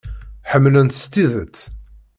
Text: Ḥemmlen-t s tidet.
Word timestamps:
Ḥemmlen-t 0.51 0.97
s 1.03 1.05
tidet. 1.13 1.57